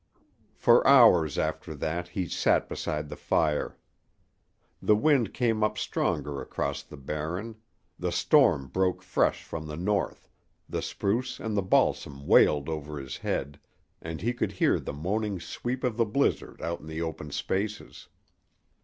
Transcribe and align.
For 0.55 0.87
hours 0.87 1.37
after 1.37 1.75
that 1.75 2.07
he 2.07 2.27
sat 2.27 2.67
beside 2.67 3.07
the 3.07 3.15
fire. 3.15 3.77
The 4.81 4.95
wind 4.95 5.31
came 5.31 5.63
up 5.63 5.77
stronger 5.77 6.41
across 6.41 6.81
the 6.81 6.97
Barren; 6.97 7.57
the 7.99 8.11
storm 8.11 8.65
broke 8.65 9.03
fresh 9.03 9.43
from 9.43 9.67
the 9.67 9.77
north, 9.77 10.27
the 10.67 10.81
spruce 10.81 11.39
and 11.39 11.55
the 11.55 11.61
balsam 11.61 12.25
wailed 12.25 12.67
over 12.67 12.97
his 12.97 13.17
head, 13.17 13.59
and 14.01 14.21
he 14.21 14.33
could 14.33 14.53
hear 14.53 14.79
the 14.79 14.91
moaning 14.91 15.39
sweep 15.39 15.83
of 15.83 15.97
the 15.97 16.05
blizzard 16.05 16.63
out 16.63 16.79
in 16.79 16.87
the 16.87 17.03
open 17.03 17.29
spaces. 17.29 18.07